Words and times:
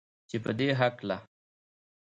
چې 0.29 0.37
پدې 0.43 0.67
هکله 0.79 1.17